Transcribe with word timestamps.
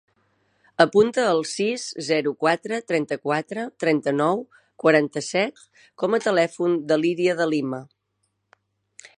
Apunta 0.85 1.25
el 1.33 1.41
sis, 1.49 1.83
zero, 2.07 2.33
quatre, 2.45 2.79
trenta-quatre, 2.91 3.65
trenta-nou, 3.85 4.41
quaranta-set 4.85 5.63
com 6.05 6.19
a 6.19 6.21
telèfon 6.29 6.77
de 6.93 6.99
l'Iria 7.03 7.41
De 7.43 7.49
Lima. 7.55 7.85